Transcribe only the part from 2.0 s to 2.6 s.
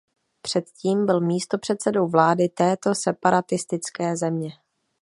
vlády